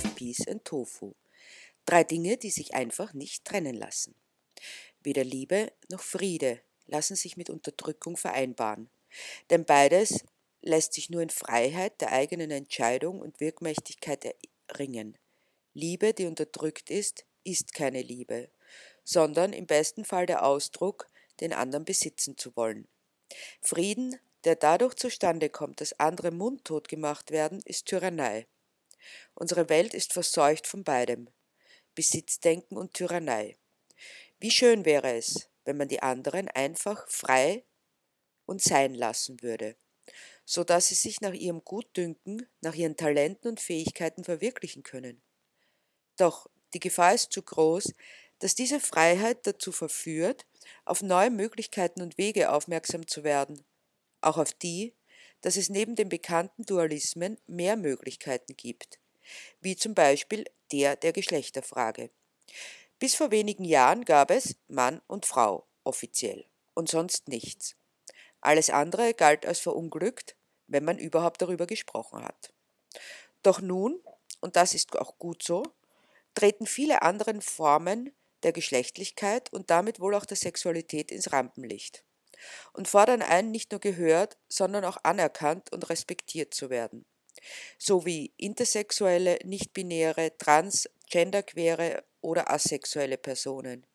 [0.00, 1.14] Love, Peace and Tofu.
[1.84, 4.14] Drei Dinge, die sich einfach nicht trennen lassen.
[5.00, 8.90] Weder Liebe noch Friede lassen sich mit Unterdrückung vereinbaren,
[9.50, 10.24] denn beides
[10.62, 14.26] lässt sich nur in Freiheit der eigenen Entscheidung und Wirkmächtigkeit
[14.68, 15.16] erringen.
[15.74, 18.50] Liebe, die unterdrückt ist, ist keine Liebe,
[19.04, 21.08] sondern im besten Fall der Ausdruck,
[21.40, 22.86] den anderen besitzen zu wollen.
[23.62, 28.46] Frieden, der dadurch zustande kommt, dass andere mundtot gemacht werden, ist Tyrannei.
[29.34, 31.30] Unsere Welt ist verseucht von beidem
[31.94, 33.56] Besitzdenken und Tyrannei.
[34.38, 37.64] Wie schön wäre es, wenn man die anderen einfach frei
[38.46, 39.76] und sein lassen würde,
[40.44, 45.22] so dass sie sich nach ihrem Gutdünken, nach ihren Talenten und Fähigkeiten verwirklichen können.
[46.16, 47.92] Doch die Gefahr ist zu groß,
[48.38, 50.46] dass diese Freiheit dazu verführt,
[50.84, 53.64] auf neue Möglichkeiten und Wege aufmerksam zu werden,
[54.20, 54.94] auch auf die,
[55.40, 58.98] dass es neben den bekannten Dualismen mehr Möglichkeiten gibt,
[59.60, 62.10] wie zum Beispiel der der Geschlechterfrage.
[62.98, 67.76] Bis vor wenigen Jahren gab es Mann und Frau offiziell und sonst nichts.
[68.40, 72.52] Alles andere galt als verunglückt, wenn man überhaupt darüber gesprochen hat.
[73.42, 74.00] Doch nun,
[74.40, 75.62] und das ist auch gut so,
[76.34, 82.04] treten viele andere Formen der Geschlechtlichkeit und damit wohl auch der Sexualität ins Rampenlicht
[82.72, 87.06] und fordern ein, nicht nur gehört, sondern auch anerkannt und respektiert zu werden.
[87.78, 93.86] So wie intersexuelle, nichtbinäre, trans, genderqueere oder asexuelle Personen.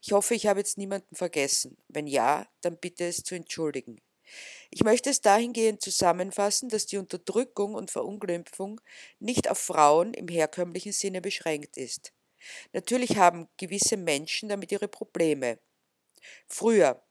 [0.00, 1.76] Ich hoffe, ich habe jetzt niemanden vergessen.
[1.88, 4.00] Wenn ja, dann bitte es zu entschuldigen.
[4.70, 8.80] Ich möchte es dahingehend zusammenfassen, dass die Unterdrückung und Verunglimpfung
[9.18, 12.12] nicht auf Frauen im herkömmlichen Sinne beschränkt ist.
[12.72, 15.58] Natürlich haben gewisse Menschen damit ihre Probleme.
[16.46, 17.02] Früher,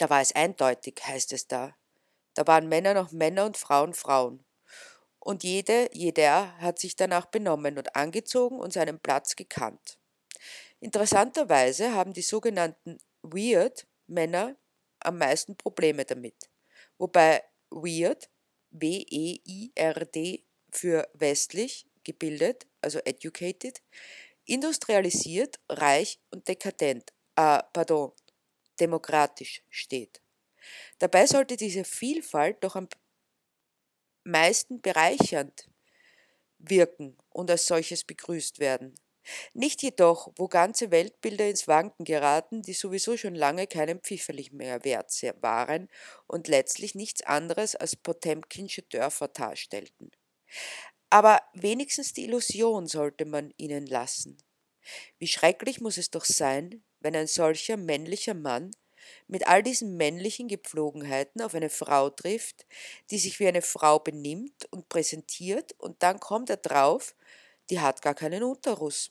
[0.00, 1.76] da war es eindeutig, heißt es da.
[2.32, 4.42] Da waren Männer noch Männer und Frauen Frauen.
[5.18, 9.98] Und jede, jeder hat sich danach benommen und angezogen und seinen Platz gekannt.
[10.80, 14.56] Interessanterweise haben die sogenannten Weird Männer
[15.00, 16.48] am meisten Probleme damit.
[16.96, 18.30] Wobei Weird,
[18.70, 23.82] W-E-I-R-D für westlich, gebildet, also educated,
[24.46, 28.12] industrialisiert, reich und dekadent, äh, pardon,
[28.80, 30.22] demokratisch steht.
[30.98, 32.88] Dabei sollte diese Vielfalt doch am
[34.24, 35.68] meisten bereichernd
[36.58, 38.94] wirken und als solches begrüßt werden.
[39.52, 44.84] Nicht jedoch, wo ganze Weltbilder ins Wanken geraten, die sowieso schon lange keinem Pfifferlich mehr
[44.84, 45.10] wert
[45.40, 45.88] waren
[46.26, 50.10] und letztlich nichts anderes als Potemkinsche Dörfer darstellten.
[51.10, 54.38] Aber wenigstens die Illusion sollte man ihnen lassen.
[55.18, 58.70] Wie schrecklich muss es doch sein, wenn ein solcher männlicher Mann
[59.28, 62.66] mit all diesen männlichen Gepflogenheiten auf eine Frau trifft,
[63.10, 67.14] die sich wie eine Frau benimmt und präsentiert, und dann kommt er drauf,
[67.70, 69.10] die hat gar keinen Unterruss.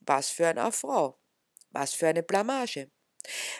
[0.00, 1.18] Was für eine Frau.
[1.70, 2.90] Was für eine Blamage.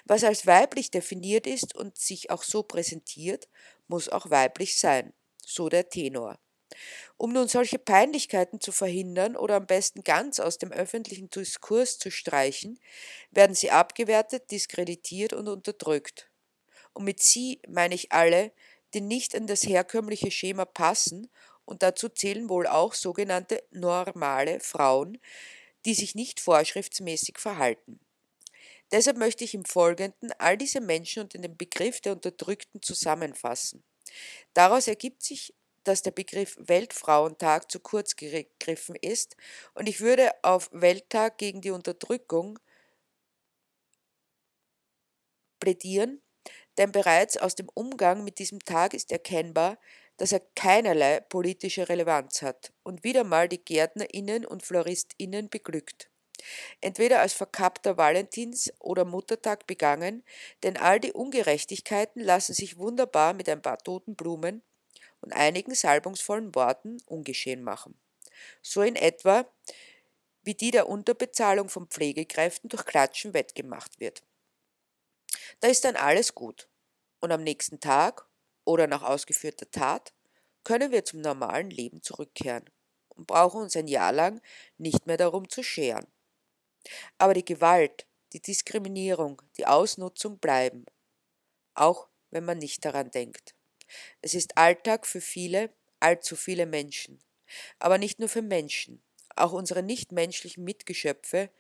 [0.04, 3.48] Was als weiblich definiert ist und sich auch so präsentiert,
[3.88, 5.12] muss auch weiblich sein,
[5.44, 6.38] so der Tenor.
[7.16, 12.10] Um nun solche Peinlichkeiten zu verhindern oder am besten ganz aus dem öffentlichen Diskurs zu
[12.10, 12.81] streichen,
[13.31, 16.30] werden sie abgewertet, diskreditiert und unterdrückt.
[16.92, 18.53] Und mit sie meine ich alle,
[18.94, 21.30] die nicht in das herkömmliche Schema passen,
[21.64, 25.19] und dazu zählen wohl auch sogenannte normale Frauen,
[25.84, 28.00] die sich nicht vorschriftsmäßig verhalten.
[28.91, 33.84] Deshalb möchte ich im Folgenden all diese Menschen unter den Begriff der Unterdrückten zusammenfassen.
[34.53, 35.54] Daraus ergibt sich
[35.84, 39.36] dass der Begriff Weltfrauentag zu kurz gegriffen ist
[39.74, 42.58] und ich würde auf Welttag gegen die Unterdrückung
[45.60, 46.22] plädieren,
[46.78, 49.78] denn bereits aus dem Umgang mit diesem Tag ist erkennbar,
[50.16, 56.10] dass er keinerlei politische Relevanz hat und wieder mal die Gärtnerinnen und Floristinnen beglückt.
[56.80, 60.24] Entweder als verkappter Valentins- oder Muttertag begangen,
[60.62, 64.62] denn all die Ungerechtigkeiten lassen sich wunderbar mit ein paar toten Blumen
[65.21, 68.01] und einigen salbungsvollen Worten ungeschehen machen.
[68.63, 69.47] So in etwa
[70.43, 74.25] wie die der Unterbezahlung von Pflegekräften durch Klatschen wettgemacht wird.
[75.61, 76.69] Da ist dann alles gut.
[77.21, 78.27] Und am nächsten Tag
[78.65, 80.15] oder nach ausgeführter Tat
[80.65, 82.65] können wir zum normalen Leben zurückkehren
[83.09, 84.41] und brauchen uns ein Jahr lang
[84.78, 86.07] nicht mehr darum zu scheren.
[87.19, 90.87] Aber die Gewalt, die Diskriminierung, die Ausnutzung bleiben,
[91.75, 93.55] auch wenn man nicht daran denkt.
[94.22, 95.71] Es ist Alltag für viele,
[96.01, 97.22] allzu viele Menschen.
[97.78, 99.03] Aber nicht nur für Menschen.
[99.37, 101.51] Auch unsere nichtmenschlichen Mitgeschöpfe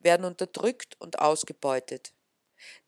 [0.00, 2.12] werden unterdrückt und ausgebeutet.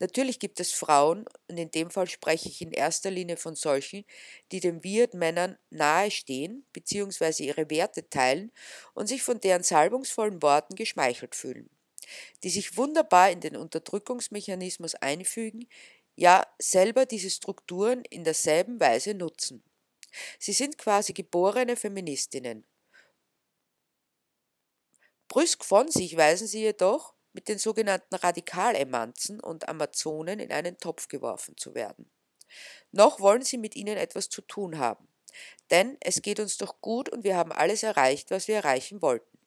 [0.01, 4.05] Natürlich gibt es Frauen, und in dem Fall spreche ich in erster Linie von solchen,
[4.53, 7.45] die den Weird-Männern nahestehen bzw.
[7.45, 8.53] ihre Werte teilen
[8.95, 11.71] und sich von deren salbungsvollen Worten geschmeichelt fühlen,
[12.43, 15.69] die sich wunderbar in den Unterdrückungsmechanismus einfügen,
[16.21, 19.65] ja selber diese Strukturen in derselben Weise nutzen.
[20.39, 22.67] Sie sind quasi geborene Feministinnen.
[25.29, 31.09] Brüsk von sich weisen sie jedoch, mit den sogenannten Radikalemanzen und Amazonen in einen Topf
[31.09, 32.11] geworfen zu werden.
[32.91, 35.09] Noch wollen sie mit ihnen etwas zu tun haben.
[35.71, 39.39] Denn es geht uns doch gut und wir haben alles erreicht, was wir erreichen wollten.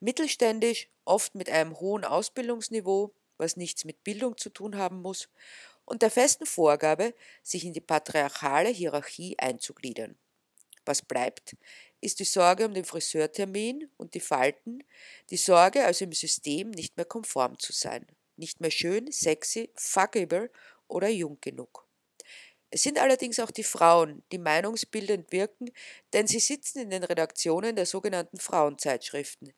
[0.00, 5.28] Mittelständisch, oft mit einem hohen Ausbildungsniveau, was nichts mit Bildung zu tun haben muss,
[5.84, 10.16] und der festen Vorgabe, sich in die patriarchale Hierarchie einzugliedern.
[10.84, 11.56] Was bleibt,
[12.00, 14.84] ist die Sorge um den Friseurtermin und die Falten,
[15.30, 20.50] die Sorge, also im System nicht mehr konform zu sein, nicht mehr schön, sexy, fuckable
[20.86, 21.83] oder jung genug.
[22.74, 25.70] Es sind allerdings auch die Frauen, die meinungsbildend wirken,
[26.12, 29.52] denn sie sitzen in den Redaktionen der sogenannten Frauenzeitschriften,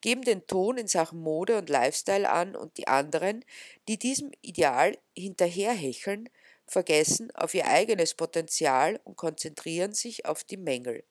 [0.00, 3.44] geben den Ton in Sachen Mode und Lifestyle an und die anderen,
[3.88, 6.30] die diesem Ideal hinterherhecheln,
[6.66, 11.04] vergessen auf ihr eigenes Potenzial und konzentrieren sich auf die Mängel.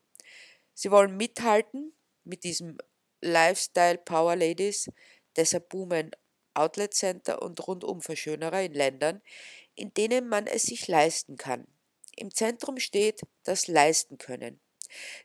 [0.74, 1.94] Sie wollen mithalten
[2.24, 2.80] mit diesem
[3.22, 4.90] Lifestyle Power Ladies,
[5.36, 6.10] deshalb boomen
[6.54, 9.22] Outlet Center und Rundumverschönerer in Ländern,
[9.76, 11.68] in denen man es sich leisten kann.
[12.16, 14.60] Im Zentrum steht das Leisten können.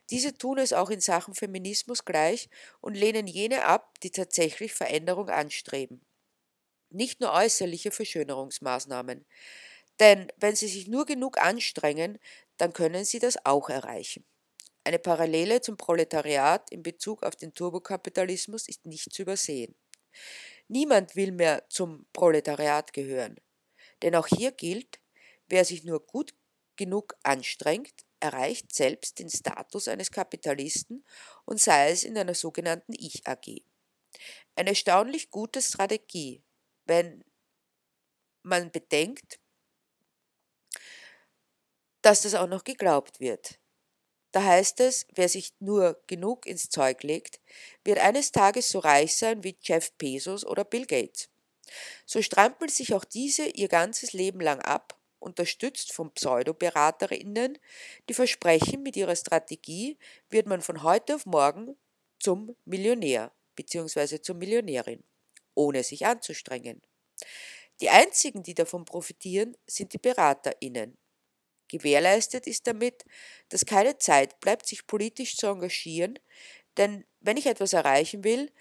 [0.09, 2.49] Diese tun es auch in Sachen Feminismus gleich
[2.79, 6.01] und lehnen jene ab, die tatsächlich Veränderung anstreben.
[6.89, 9.25] Nicht nur äußerliche Verschönerungsmaßnahmen.
[9.99, 12.17] Denn wenn sie sich nur genug anstrengen,
[12.57, 14.25] dann können sie das auch erreichen.
[14.83, 19.75] Eine Parallele zum Proletariat in Bezug auf den Turbokapitalismus ist nicht zu übersehen.
[20.69, 23.37] Niemand will mehr zum Proletariat gehören.
[24.01, 24.99] Denn auch hier gilt,
[25.47, 26.33] wer sich nur gut
[26.75, 31.05] genug anstrengt, erreicht selbst den Status eines Kapitalisten
[31.45, 33.63] und sei es in einer sogenannten Ich-AG.
[34.55, 36.43] Eine erstaunlich gute Strategie,
[36.85, 37.23] wenn
[38.43, 39.39] man bedenkt,
[42.01, 43.59] dass das auch noch geglaubt wird.
[44.31, 47.39] Da heißt es, wer sich nur genug ins Zeug legt,
[47.83, 51.29] wird eines Tages so reich sein wie Jeff Bezos oder Bill Gates.
[52.05, 57.57] So strampeln sich auch diese ihr ganzes Leben lang ab, unterstützt von Pseudoberaterinnen,
[58.07, 59.97] die versprechen, mit ihrer Strategie
[60.29, 61.75] wird man von heute auf morgen
[62.19, 64.21] zum Millionär bzw.
[64.21, 65.03] zur Millionärin,
[65.55, 66.81] ohne sich anzustrengen.
[67.81, 70.97] Die einzigen, die davon profitieren, sind die Beraterinnen,
[71.67, 73.05] Gewährleistet ist damit,
[73.49, 76.17] dass keine Zeit bleibt, sich politisch zu engagieren,
[76.77, 78.51] denn wenn ich etwas erreichen will,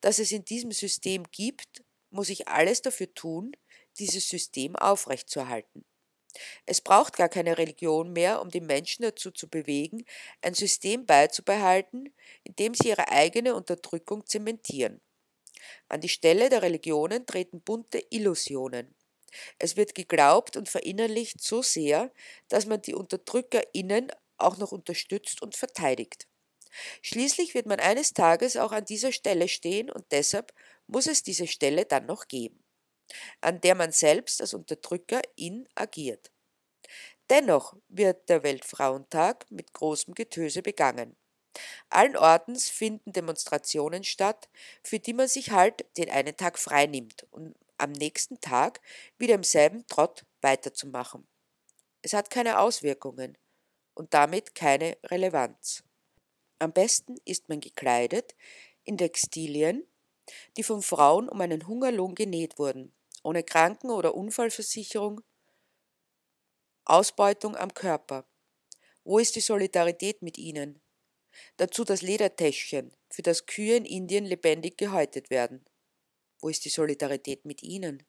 [0.00, 1.82] das es in diesem System gibt,
[2.12, 3.52] muss ich alles dafür tun,
[3.98, 5.84] dieses System aufrechtzuerhalten.
[6.66, 10.04] Es braucht gar keine Religion mehr, um die Menschen dazu zu bewegen,
[10.40, 12.14] ein System beizubehalten,
[12.44, 15.00] in dem sie ihre eigene Unterdrückung zementieren.
[15.88, 18.94] An die Stelle der Religionen treten bunte Illusionen.
[19.58, 22.12] Es wird geglaubt und verinnerlicht so sehr,
[22.48, 26.28] dass man die UnterdrückerInnen auch noch unterstützt und verteidigt.
[27.02, 30.52] Schließlich wird man eines Tages auch an dieser Stelle stehen und deshalb
[30.86, 32.62] muss es diese Stelle dann noch geben,
[33.40, 36.30] an der man selbst als Unterdrückerin agiert.
[37.30, 41.16] Dennoch wird der Weltfrauentag mit großem Getöse begangen.
[41.88, 44.48] Allen Ortens finden Demonstrationen statt,
[44.82, 48.80] für die man sich halt den einen Tag frei nimmt und am nächsten Tag
[49.18, 51.26] wieder im selben Trott weiterzumachen.
[52.02, 53.36] Es hat keine Auswirkungen
[53.94, 55.84] und damit keine Relevanz.
[56.62, 58.36] Am besten ist man gekleidet
[58.84, 59.84] in Textilien,
[60.56, 65.22] die von Frauen um einen Hungerlohn genäht wurden, ohne Kranken- oder Unfallversicherung,
[66.84, 68.28] Ausbeutung am Körper.
[69.02, 70.80] Wo ist die Solidarität mit ihnen?
[71.56, 75.64] Dazu das Ledertäschchen, für das Kühe in Indien lebendig gehäutet werden.
[76.38, 78.04] Wo ist die Solidarität mit ihnen?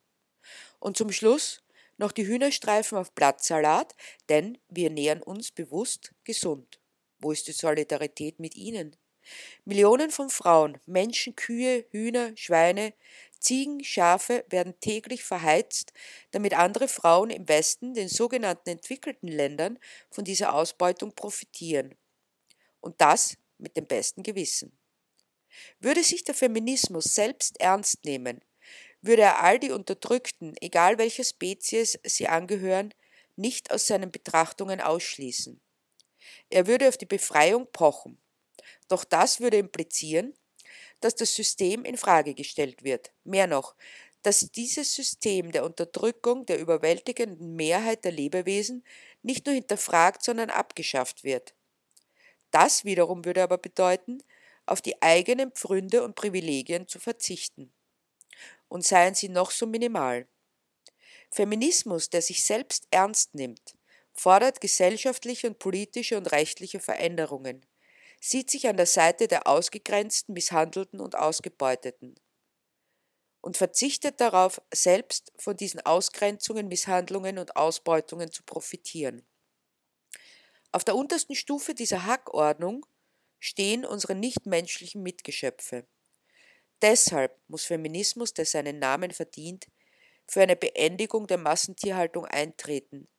[0.79, 1.63] Und zum Schluss
[1.97, 3.95] noch die Hühnerstreifen auf Blattsalat,
[4.29, 6.82] denn wir nähern uns bewusst gesund.
[7.23, 8.95] Wo ist die Solidarität mit ihnen?
[9.63, 12.93] Millionen von Frauen, Menschen, Kühe, Hühner, Schweine,
[13.39, 15.93] Ziegen, Schafe werden täglich verheizt,
[16.31, 19.79] damit andere Frauen im Westen, den sogenannten entwickelten Ländern,
[20.11, 21.95] von dieser Ausbeutung profitieren.
[22.81, 24.77] Und das mit dem besten Gewissen.
[25.79, 28.41] Würde sich der Feminismus selbst ernst nehmen,
[29.01, 32.93] würde er all die Unterdrückten, egal welcher Spezies sie angehören,
[33.35, 35.62] nicht aus seinen Betrachtungen ausschließen.
[36.49, 38.17] Er würde auf die Befreiung pochen.
[38.87, 40.33] Doch das würde implizieren,
[40.99, 43.11] dass das System in Frage gestellt wird.
[43.23, 43.75] Mehr noch,
[44.21, 48.85] dass dieses System der Unterdrückung der überwältigenden Mehrheit der Lebewesen
[49.21, 51.53] nicht nur hinterfragt, sondern abgeschafft wird.
[52.51, 54.23] Das wiederum würde aber bedeuten,
[54.65, 57.73] auf die eigenen Pfründe und Privilegien zu verzichten.
[58.69, 60.27] Und seien sie noch so minimal.
[61.31, 63.75] Feminismus, der sich selbst ernst nimmt,
[64.13, 67.65] fordert gesellschaftliche und politische und rechtliche Veränderungen,
[68.21, 72.15] sieht sich an der Seite der Ausgegrenzten, Misshandelten und Ausgebeuteten
[73.43, 79.27] und verzichtet darauf, selbst von diesen Ausgrenzungen, Misshandlungen und Ausbeutungen zu profitieren.
[80.71, 82.85] Auf der untersten Stufe dieser Hackordnung
[83.39, 85.85] stehen unsere nichtmenschlichen Mitgeschöpfe.
[86.81, 89.67] Deshalb muss Feminismus, der seinen Namen verdient,
[90.25, 93.09] für eine Beendigung der Massentierhaltung eintreten,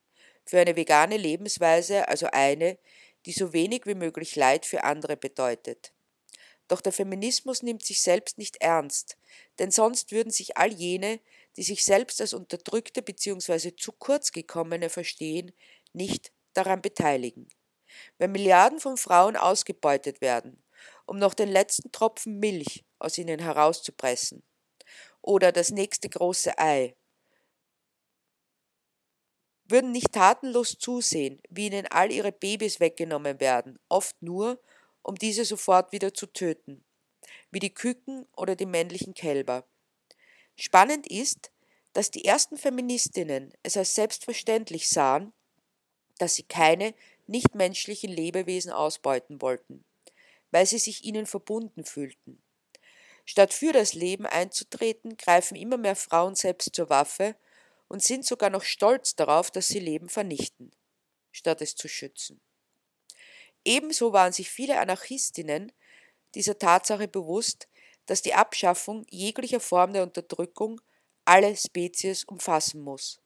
[0.45, 2.79] für eine vegane Lebensweise, also eine,
[3.27, 5.93] die so wenig wie möglich Leid für andere bedeutet.
[6.69, 9.19] Doch der Feminismus nimmt sich selbst nicht ernst,
[9.59, 11.21] denn sonst würden sich all jene,
[11.57, 13.77] die sich selbst als Unterdrückte bzw.
[13.77, 15.53] zu kurz gekommene verstehen,
[15.93, 17.49] nicht daran beteiligen.
[18.19, 20.63] Wenn Milliarden von Frauen ausgebeutet werden,
[21.07, 24.43] um noch den letzten Tropfen Milch aus ihnen herauszupressen,
[25.21, 26.95] oder das nächste große Ei,
[29.67, 34.61] würden nicht tatenlos zusehen, wie ihnen all ihre Babys weggenommen werden, oft nur,
[35.03, 36.85] um diese sofort wieder zu töten,
[37.51, 39.65] wie die Küken oder die männlichen Kälber.
[40.57, 41.51] Spannend ist,
[41.93, 45.33] dass die ersten Feministinnen es als selbstverständlich sahen,
[46.19, 46.95] dass sie keine
[47.27, 49.85] nichtmenschlichen Lebewesen ausbeuten wollten,
[50.51, 52.43] weil sie sich ihnen verbunden fühlten.
[53.25, 57.35] Statt für das Leben einzutreten, greifen immer mehr Frauen selbst zur Waffe
[57.89, 60.71] und sind sogar noch stolz darauf, dass sie Leben vernichten,
[61.33, 62.41] statt es zu schützen.
[63.65, 65.73] Ebenso waren sich viele Anarchistinnen
[66.35, 67.69] dieser Tatsache bewusst,
[68.07, 70.81] dass die Abschaffung jeglicher Form der Unterdrückung
[71.25, 73.21] alle Spezies umfassen muss,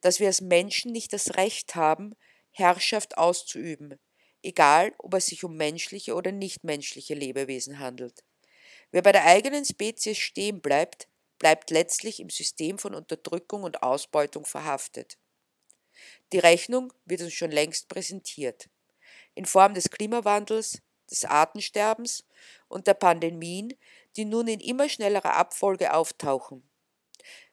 [0.00, 2.14] dass wir als Menschen nicht das Recht haben,
[2.50, 3.98] Herrschaft auszuüben,
[4.42, 8.24] egal ob es sich um menschliche oder nichtmenschliche Lebewesen handelt.
[8.90, 11.08] Wer bei der eigenen Spezies stehen bleibt,
[11.42, 15.18] bleibt letztlich im System von Unterdrückung und Ausbeutung verhaftet.
[16.32, 18.70] Die Rechnung wird uns schon längst präsentiert.
[19.34, 22.24] In Form des Klimawandels, des Artensterbens
[22.68, 23.74] und der Pandemien,
[24.14, 26.62] die nun in immer schnellerer Abfolge auftauchen.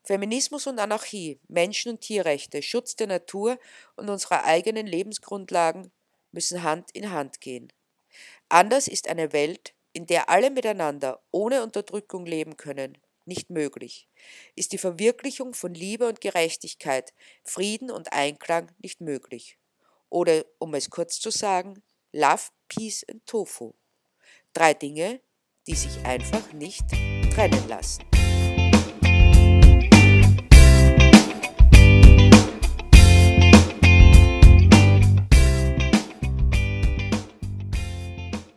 [0.03, 3.57] Feminismus und Anarchie, Menschen- und Tierrechte, Schutz der Natur
[3.95, 5.91] und unserer eigenen Lebensgrundlagen
[6.31, 7.73] müssen Hand in Hand gehen.
[8.49, 12.95] Anders ist eine Welt, in der alle miteinander ohne Unterdrückung leben können,
[13.29, 14.09] nicht möglich,
[14.55, 17.13] ist die Verwirklichung von Liebe und Gerechtigkeit,
[17.45, 19.57] Frieden und Einklang nicht möglich.
[20.09, 21.81] Oder, um es kurz zu sagen,
[22.11, 23.73] Love, Peace and Tofu.
[24.51, 25.21] Drei Dinge,
[25.67, 26.89] die sich einfach nicht
[27.33, 28.03] trennen lassen.